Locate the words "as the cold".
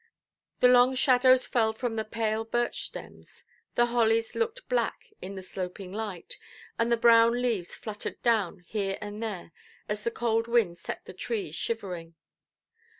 9.87-10.47